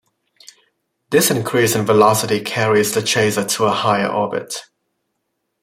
This 1.11 1.29
increase 1.29 1.75
in 1.75 1.85
velocity 1.85 2.39
carries 2.39 2.91
the 2.95 3.03
chaser 3.03 3.43
to 3.45 3.65
a 3.65 3.71
higher 3.71 4.07
orbit. 4.07 4.63